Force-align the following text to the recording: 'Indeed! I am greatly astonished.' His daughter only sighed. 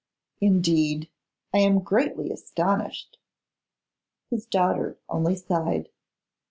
'Indeed! 0.39 1.11
I 1.53 1.59
am 1.59 1.77
greatly 1.83 2.31
astonished.' 2.31 3.19
His 4.31 4.47
daughter 4.47 4.97
only 5.07 5.35
sighed. 5.35 5.89